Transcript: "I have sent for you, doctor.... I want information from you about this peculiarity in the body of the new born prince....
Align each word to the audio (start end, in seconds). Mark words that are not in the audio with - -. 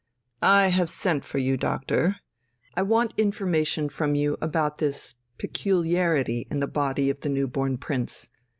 "I 0.41 0.69
have 0.69 0.89
sent 0.89 1.23
for 1.23 1.37
you, 1.37 1.57
doctor.... 1.57 2.15
I 2.73 2.81
want 2.81 3.13
information 3.17 3.87
from 3.87 4.15
you 4.15 4.35
about 4.41 4.79
this 4.79 5.13
peculiarity 5.37 6.47
in 6.49 6.59
the 6.59 6.65
body 6.65 7.11
of 7.11 7.19
the 7.19 7.29
new 7.29 7.47
born 7.47 7.77
prince.... 7.77 8.31